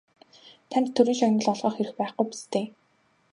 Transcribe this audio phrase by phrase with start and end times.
[0.69, 2.65] Танд Төрийн шагнал олгох эрх байхгүй биз дээ?